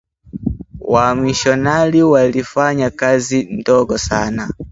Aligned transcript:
Wamishonari 0.81 2.03
walifanya 2.03 2.89
kazi 2.89 3.43
ndogo 3.43 3.97
sana 3.97 4.53